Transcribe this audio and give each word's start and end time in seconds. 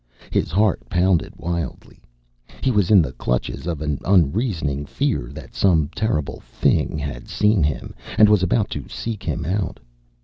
His 0.31 0.49
heart 0.49 0.81
pounded 0.89 1.35
wildly. 1.37 2.01
He 2.61 2.71
was 2.71 2.89
in 2.89 3.03
the 3.03 3.11
clutches 3.11 3.67
of 3.67 3.81
an 3.81 3.99
unreasoning 4.03 4.87
fear 4.87 5.29
that 5.31 5.53
some 5.53 5.91
terrible 5.95 6.39
Thing 6.39 6.97
had 6.97 7.27
seen 7.29 7.61
him, 7.61 7.93
and 8.17 8.27
was 8.27 8.41
about 8.41 8.71
to 8.71 8.89
seek 8.89 9.21
him 9.21 9.45
out. 9.45 9.79